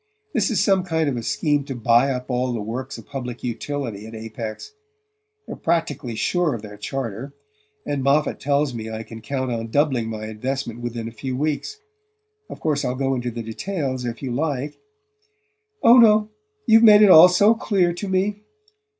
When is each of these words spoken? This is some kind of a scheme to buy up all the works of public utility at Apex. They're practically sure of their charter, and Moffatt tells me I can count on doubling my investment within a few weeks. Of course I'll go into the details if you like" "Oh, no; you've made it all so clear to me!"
This 0.33 0.49
is 0.49 0.59
some 0.63 0.83
kind 0.83 1.07
of 1.07 1.15
a 1.15 1.21
scheme 1.21 1.63
to 1.65 1.75
buy 1.75 2.09
up 2.09 2.25
all 2.31 2.53
the 2.53 2.59
works 2.63 2.97
of 2.97 3.05
public 3.05 3.43
utility 3.43 4.07
at 4.07 4.15
Apex. 4.15 4.73
They're 5.45 5.55
practically 5.55 6.15
sure 6.15 6.55
of 6.55 6.63
their 6.63 6.75
charter, 6.75 7.35
and 7.85 8.01
Moffatt 8.03 8.39
tells 8.39 8.73
me 8.73 8.89
I 8.89 9.03
can 9.03 9.21
count 9.21 9.51
on 9.51 9.67
doubling 9.69 10.09
my 10.09 10.25
investment 10.25 10.79
within 10.81 11.07
a 11.07 11.11
few 11.11 11.37
weeks. 11.37 11.77
Of 12.49 12.59
course 12.59 12.83
I'll 12.83 12.95
go 12.95 13.13
into 13.13 13.29
the 13.29 13.43
details 13.43 14.03
if 14.03 14.23
you 14.23 14.31
like" 14.31 14.79
"Oh, 15.83 15.99
no; 15.99 16.31
you've 16.65 16.81
made 16.81 17.03
it 17.03 17.11
all 17.11 17.29
so 17.29 17.53
clear 17.53 17.93
to 17.93 18.07
me!" 18.07 18.41